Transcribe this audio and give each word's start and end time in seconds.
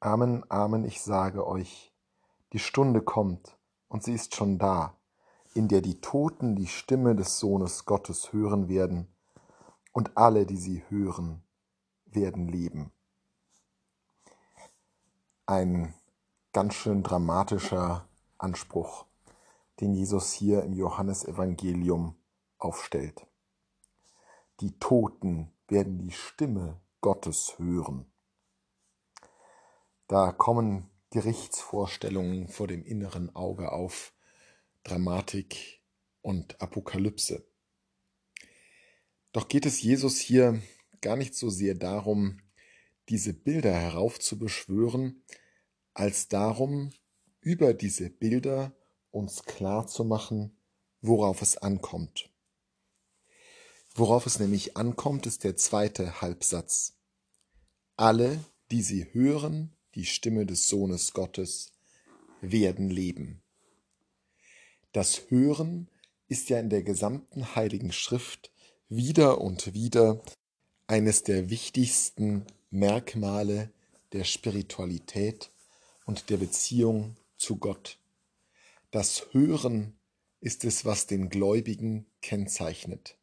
Amen, 0.00 0.44
Amen, 0.48 0.84
ich 0.84 1.02
sage 1.02 1.44
euch, 1.44 1.92
die 2.52 2.60
Stunde 2.60 3.02
kommt, 3.02 3.58
und 3.88 4.04
sie 4.04 4.14
ist 4.14 4.36
schon 4.36 4.56
da, 4.56 4.96
in 5.54 5.66
der 5.66 5.80
die 5.80 6.00
Toten 6.00 6.54
die 6.54 6.68
Stimme 6.68 7.16
des 7.16 7.40
Sohnes 7.40 7.84
Gottes 7.84 8.32
hören 8.32 8.68
werden, 8.68 9.08
und 9.92 10.16
alle, 10.16 10.46
die 10.46 10.56
sie 10.56 10.84
hören, 10.88 11.42
werden 12.06 12.46
leben. 12.46 12.92
Ein 15.46 15.92
ganz 16.52 16.74
schön 16.74 17.02
dramatischer 17.02 18.06
Anspruch, 18.38 19.04
den 19.80 19.94
Jesus 19.94 20.32
hier 20.32 20.62
im 20.62 20.74
Johannesevangelium 20.74 22.14
aufstellt. 22.58 23.26
Die 24.60 24.78
Toten 24.78 25.50
werden 25.66 25.98
die 25.98 26.12
Stimme 26.12 26.80
Gottes 27.00 27.58
hören. 27.58 28.06
Da 30.08 30.32
kommen 30.32 30.88
Gerichtsvorstellungen 31.10 32.48
vor 32.48 32.66
dem 32.66 32.82
inneren 32.82 33.34
Auge 33.36 33.72
auf, 33.72 34.14
Dramatik 34.82 35.82
und 36.22 36.60
Apokalypse. 36.62 37.46
Doch 39.32 39.48
geht 39.48 39.66
es 39.66 39.82
Jesus 39.82 40.18
hier 40.18 40.62
gar 41.02 41.16
nicht 41.16 41.34
so 41.34 41.50
sehr 41.50 41.74
darum, 41.74 42.40
diese 43.10 43.34
Bilder 43.34 43.72
heraufzubeschwören, 43.72 45.24
als 45.92 46.28
darum, 46.28 46.90
über 47.40 47.74
diese 47.74 48.08
Bilder 48.08 48.74
uns 49.10 49.44
klar 49.44 49.86
zu 49.86 50.04
machen, 50.04 50.56
worauf 51.02 51.42
es 51.42 51.58
ankommt. 51.58 52.30
Worauf 53.94 54.24
es 54.24 54.38
nämlich 54.38 54.76
ankommt, 54.76 55.26
ist 55.26 55.44
der 55.44 55.56
zweite 55.56 56.22
Halbsatz. 56.22 56.98
Alle, 57.96 58.42
die 58.70 58.82
sie 58.82 59.12
hören, 59.12 59.77
die 59.94 60.04
Stimme 60.04 60.46
des 60.46 60.66
Sohnes 60.66 61.12
Gottes, 61.12 61.72
werden 62.40 62.90
leben. 62.90 63.42
Das 64.92 65.30
Hören 65.30 65.88
ist 66.28 66.48
ja 66.50 66.58
in 66.58 66.70
der 66.70 66.82
gesamten 66.82 67.54
Heiligen 67.54 67.92
Schrift 67.92 68.52
wieder 68.88 69.40
und 69.40 69.74
wieder 69.74 70.22
eines 70.86 71.22
der 71.22 71.50
wichtigsten 71.50 72.46
Merkmale 72.70 73.72
der 74.12 74.24
Spiritualität 74.24 75.50
und 76.06 76.30
der 76.30 76.38
Beziehung 76.38 77.16
zu 77.36 77.56
Gott. 77.56 77.98
Das 78.90 79.26
Hören 79.32 79.98
ist 80.40 80.64
es, 80.64 80.84
was 80.84 81.06
den 81.06 81.28
Gläubigen 81.28 82.06
kennzeichnet. 82.22 83.18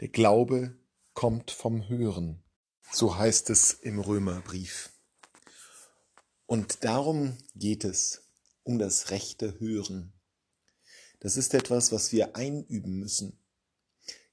Der 0.00 0.08
Glaube 0.08 0.76
kommt 1.12 1.50
vom 1.50 1.88
Hören. 1.88 2.42
So 2.90 3.16
heißt 3.16 3.50
es 3.50 3.72
im 3.72 3.98
Römerbrief. 4.00 4.93
Und 6.46 6.84
darum 6.84 7.38
geht 7.54 7.84
es, 7.84 8.28
um 8.62 8.78
das 8.78 9.10
rechte 9.10 9.58
Hören. 9.60 10.12
Das 11.20 11.36
ist 11.36 11.54
etwas, 11.54 11.92
was 11.92 12.12
wir 12.12 12.36
einüben 12.36 12.98
müssen. 12.98 13.38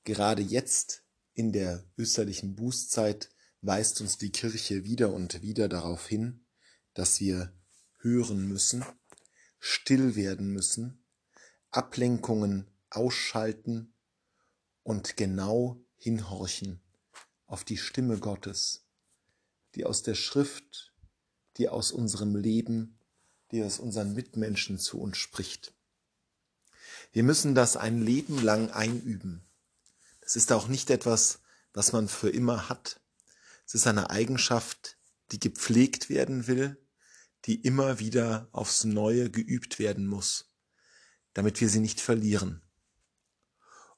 Gerade 0.04 0.42
jetzt 0.42 1.04
in 1.34 1.54
der 1.54 1.86
österlichen 1.98 2.56
Bußzeit 2.56 3.30
weist 3.62 4.02
uns 4.02 4.18
die 4.18 4.32
Kirche 4.32 4.84
wieder 4.84 5.14
und 5.14 5.42
wieder 5.42 5.70
darauf 5.70 6.08
hin, 6.08 6.46
dass 6.94 7.20
wir 7.20 7.54
hören 8.00 8.48
müssen, 8.48 8.84
still 9.60 10.16
werden 10.16 10.52
müssen, 10.52 11.06
Ablenkungen 11.70 12.68
ausschalten 12.90 13.94
und 14.84 15.16
genau 15.16 15.82
hinhorchen 15.98 16.82
auf 17.46 17.64
die 17.64 17.78
Stimme 17.78 18.18
Gottes, 18.18 18.86
die 19.76 19.86
aus 19.86 20.04
der 20.04 20.16
Schrift, 20.16 20.91
die 21.58 21.70
aus 21.70 21.92
unserem 21.92 22.36
Leben, 22.36 22.98
die 23.52 23.64
aus 23.64 23.80
unseren 23.80 24.14
Mitmenschen 24.14 24.80
zu 24.80 25.00
uns 25.00 25.18
spricht. 25.18 25.74
Wir 27.12 27.24
müssen 27.24 27.56
das 27.56 27.78
ein 27.78 28.02
Leben 28.02 28.42
lang 28.42 28.72
einüben. 28.72 29.44
Das 30.22 30.36
ist 30.36 30.52
auch 30.52 30.68
nicht 30.68 30.90
etwas, 30.90 31.40
was 31.74 31.92
man 31.92 32.08
für 32.08 32.30
immer 32.30 32.70
hat. 32.70 33.02
Es 33.66 33.76
ist 33.76 33.88
eine 33.88 34.10
Eigenschaft, 34.10 34.98
die 35.32 35.40
gepflegt 35.40 36.10
werden 36.10 36.48
will, 36.48 36.78
die 37.46 37.56
immer 37.56 38.00
wieder 38.00 38.48
aufs 38.52 38.84
Neue 38.84 39.30
geübt 39.30 39.80
werden 39.80 40.08
muss, 40.08 40.54
damit 41.34 41.60
wir 41.60 41.70
sie 41.70 41.80
nicht 41.80 42.00
verlieren. 42.00 42.62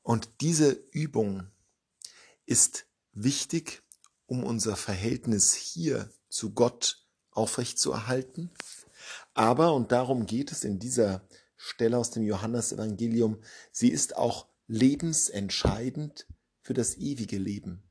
Und 0.02 0.30
diese 0.42 0.72
Übung 0.92 1.48
ist 2.46 2.88
wichtig, 3.12 3.84
um 4.26 4.44
unser 4.44 4.76
Verhältnis 4.76 5.54
hier 5.54 6.12
zu 6.30 6.54
Gott 6.54 7.03
aufrechtzuerhalten. 7.36 8.52
Aber, 9.34 9.74
und 9.74 9.92
darum 9.92 10.26
geht 10.26 10.52
es 10.52 10.64
in 10.64 10.80
dieser 10.80 11.28
Stelle 11.58 11.98
aus 11.98 12.12
dem 12.12 12.24
Johannesevangelium, 12.24 13.42
sie 13.72 13.90
ist 13.90 14.18
auch 14.18 14.48
lebensentscheidend 14.68 16.28
für 16.62 16.74
das 16.74 16.98
ewige 16.98 17.38
Leben. 17.38 17.84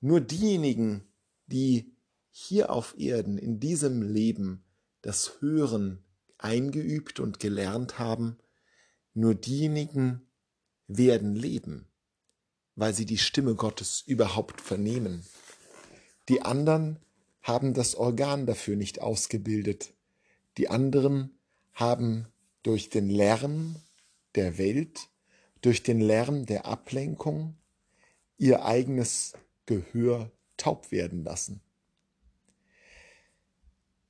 Nur 0.00 0.20
diejenigen, 0.20 1.04
die 1.46 1.94
hier 2.30 2.70
auf 2.70 2.94
Erden 2.98 3.36
in 3.36 3.60
diesem 3.60 4.02
Leben 4.02 4.64
das 5.02 5.40
Hören 5.40 6.02
eingeübt 6.38 7.20
und 7.20 7.40
gelernt 7.40 7.98
haben, 7.98 8.38
nur 9.12 9.34
diejenigen 9.34 10.26
werden 10.86 11.34
leben, 11.34 11.88
weil 12.76 12.94
sie 12.94 13.06
die 13.06 13.18
Stimme 13.18 13.54
Gottes 13.54 14.02
überhaupt 14.06 14.60
vernehmen. 14.60 15.24
Die 16.28 16.42
anderen 16.42 16.98
haben 17.42 17.74
das 17.74 17.94
Organ 17.94 18.46
dafür 18.46 18.76
nicht 18.76 19.00
ausgebildet. 19.00 19.94
Die 20.56 20.68
anderen 20.68 21.38
haben 21.72 22.26
durch 22.62 22.90
den 22.90 23.08
Lärm 23.08 23.76
der 24.34 24.58
Welt, 24.58 25.08
durch 25.62 25.82
den 25.82 26.00
Lärm 26.00 26.46
der 26.46 26.66
Ablenkung 26.66 27.56
ihr 28.38 28.64
eigenes 28.64 29.34
Gehör 29.66 30.30
taub 30.56 30.90
werden 30.90 31.24
lassen. 31.24 31.60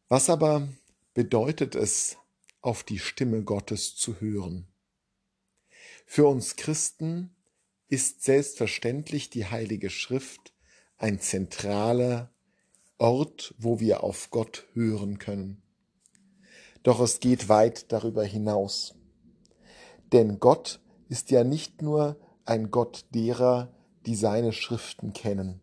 Was 0.08 0.28
aber 0.28 0.68
bedeutet 1.14 1.74
es, 1.74 2.16
auf 2.62 2.82
die 2.82 2.98
Stimme 2.98 3.42
Gottes 3.42 3.96
zu 3.96 4.20
hören? 4.20 4.66
Für 6.04 6.26
uns 6.26 6.56
Christen 6.56 7.34
ist 7.88 8.22
selbstverständlich 8.22 9.30
die 9.30 9.46
Heilige 9.46 9.90
Schrift 9.90 10.52
ein 10.98 11.20
zentraler 11.20 12.32
Ort, 13.00 13.54
wo 13.56 13.80
wir 13.80 14.04
auf 14.04 14.30
Gott 14.30 14.66
hören 14.74 15.18
können. 15.18 15.62
Doch 16.82 17.00
es 17.00 17.18
geht 17.18 17.48
weit 17.48 17.92
darüber 17.92 18.24
hinaus. 18.24 18.94
Denn 20.12 20.38
Gott 20.38 20.80
ist 21.08 21.30
ja 21.30 21.42
nicht 21.42 21.80
nur 21.80 22.20
ein 22.44 22.70
Gott 22.70 23.06
derer, 23.14 23.72
die 24.04 24.14
seine 24.14 24.52
Schriften 24.52 25.14
kennen. 25.14 25.62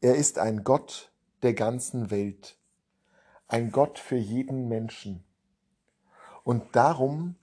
Er 0.00 0.14
ist 0.14 0.38
ein 0.38 0.64
Gott 0.64 1.12
der 1.42 1.52
ganzen 1.52 2.10
Welt, 2.10 2.56
ein 3.46 3.70
Gott 3.70 3.98
für 3.98 4.16
jeden 4.16 4.68
Menschen. 4.68 5.24
Und 6.44 6.64
darum 6.74 7.34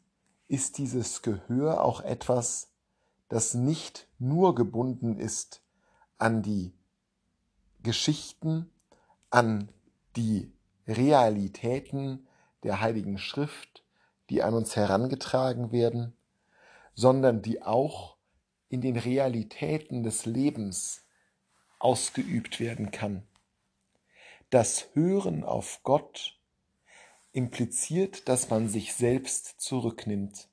ist 0.48 0.80
dieses 0.80 1.22
Gehör 1.22 1.84
auch 1.84 2.02
etwas, 2.02 2.72
das 3.30 3.54
nicht 3.54 4.08
nur 4.18 4.56
gebunden 4.56 5.20
ist 5.20 5.62
an 6.18 6.42
die 6.42 6.74
Geschichten, 7.84 8.72
an 9.30 9.70
die 10.16 10.52
Realitäten 10.88 12.28
der 12.64 12.82
Heiligen 12.82 13.18
Schrift, 13.18 13.84
die 14.30 14.44
an 14.44 14.54
uns 14.54 14.76
herangetragen 14.76 15.72
werden, 15.72 16.16
sondern 16.94 17.42
die 17.42 17.62
auch 17.62 18.18
in 18.70 18.82
den 18.82 18.98
Realitäten 18.98 20.04
des 20.04 20.26
Lebens 20.26 21.06
ausgeübt 21.80 22.60
werden 22.60 22.92
kann. 22.92 23.28
Das 24.50 24.90
Hören 24.94 25.44
auf 25.44 25.82
Gott 25.84 26.40
impliziert, 27.32 28.30
dass 28.30 28.50
man 28.50 28.70
sich 28.70 28.94
selbst 28.94 29.60
zurücknimmt, 29.60 30.48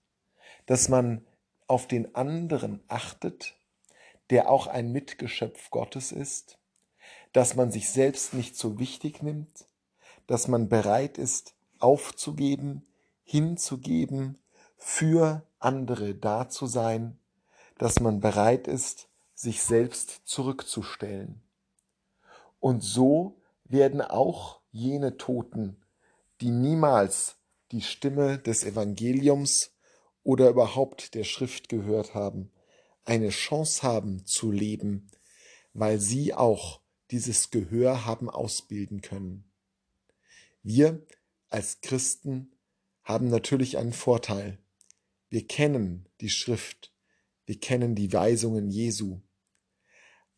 dass 0.67 0.89
man 0.89 1.25
auf 1.69 1.87
den 1.87 2.15
anderen 2.15 2.83
achtet, 2.89 3.57
der 4.31 4.51
auch 4.51 4.67
ein 4.67 4.93
Mitgeschöpf 4.93 5.71
Gottes 5.71 6.13
ist, 6.13 6.59
dass 7.33 7.57
man 7.57 7.71
sich 7.71 7.89
selbst 7.91 8.35
nicht 8.35 8.57
so 8.57 8.79
wichtig 8.79 9.23
nimmt, 9.23 9.67
dass 10.27 10.49
man 10.49 10.69
bereit 10.69 11.19
ist, 11.19 11.55
aufzugeben, 11.79 12.87
hinzugeben, 13.25 14.39
für 14.77 15.47
andere 15.59 16.15
da 16.15 16.49
zu 16.49 16.67
sein, 16.67 17.19
dass 17.79 18.01
man 18.01 18.21
bereit 18.21 18.69
ist, 18.69 19.09
sich 19.35 19.63
selbst 19.63 20.23
zurückzustellen. 20.25 21.43
Und 22.61 22.83
so 22.83 23.41
werden 23.65 24.01
auch 24.01 24.61
jene 24.71 25.17
Toten, 25.17 25.77
die 26.41 26.51
niemals 26.51 27.37
die 27.73 27.81
Stimme 27.81 28.39
des 28.39 28.65
Evangeliums 28.65 29.73
oder 30.23 30.51
überhaupt 30.51 31.15
der 31.15 31.25
Schrift 31.25 31.69
gehört 31.69 32.15
haben, 32.15 32.53
eine 33.05 33.31
Chance 33.31 33.83
haben 33.83 34.25
zu 34.27 34.53
leben, 34.53 35.11
weil 35.73 35.99
sie 35.99 36.35
auch 36.35 36.82
dieses 37.13 37.51
Gehör 37.51 38.07
haben 38.07 38.31
ausbilden 38.31 39.03
können. 39.03 39.45
Wir 40.63 41.07
als 41.49 41.83
Christen 41.83 42.57
haben 43.05 43.29
natürlich 43.29 43.77
einen 43.77 43.93
Vorteil. 43.93 44.59
Wir 45.29 45.47
kennen 45.47 46.09
die 46.21 46.31
Schrift, 46.31 46.95
wir 47.45 47.61
kennen 47.61 47.95
die 47.95 48.13
Weisungen 48.13 48.71
Jesu. 48.71 49.21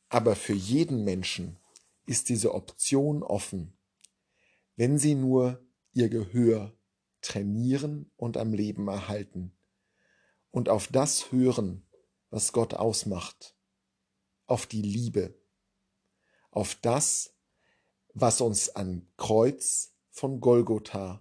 Aber 0.09 0.35
für 0.35 0.55
jeden 0.55 1.05
Menschen 1.05 1.59
ist 2.07 2.29
diese 2.29 2.55
Option 2.55 3.23
offen, 3.23 3.79
wenn 4.77 4.99
sie 4.99 5.15
nur 5.15 5.65
ihr 5.93 6.09
Gehör 6.09 6.77
trainieren 7.21 8.11
und 8.17 8.37
am 8.37 8.53
Leben 8.53 8.89
erhalten 8.89 9.57
und 10.51 10.69
auf 10.69 10.89
das 10.89 11.31
hören, 11.31 11.87
was 12.31 12.53
Gott 12.53 12.75
ausmacht, 12.75 13.57
auf 14.47 14.67
die 14.67 14.83
Liebe, 14.83 15.39
auf 16.55 16.77
das, 16.77 17.35
was 18.15 18.41
uns 18.41 18.71
an 18.71 19.07
Kreuz 19.17 19.93
von 20.11 20.41
Golgotha 20.41 21.21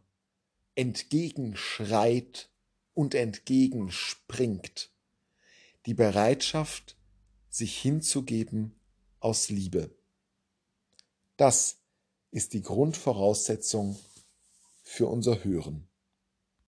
entgegenschreit 0.76 2.50
und 2.94 3.16
entgegenspringt, 3.16 4.92
die 5.86 5.96
Bereitschaft, 5.96 6.98
sich 7.50 7.78
hinzugeben 7.80 8.80
aus 9.20 9.50
Liebe. 9.50 9.96
Das 11.38 11.78
ist 12.32 12.54
die 12.54 12.62
Grundvoraussetzung 12.62 14.00
für 14.84 15.08
unser 15.08 15.44
Hören. 15.44 15.88